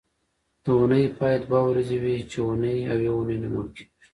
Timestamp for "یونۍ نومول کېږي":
3.07-3.91